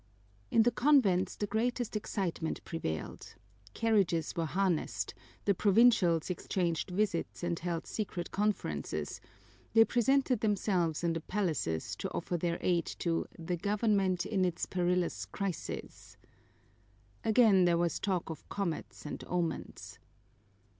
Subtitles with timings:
[0.49, 3.35] In the convents the greatest excitement prevailed.
[3.75, 5.13] Carriages were harnessed,
[5.45, 9.21] the Provincials exchanged visits and held secret conferences;
[9.73, 14.65] they presented themselves in the palaces to offer their aid to the government in its
[14.65, 16.17] perilous crisis.
[17.23, 19.99] Again there was talk of comets and omens.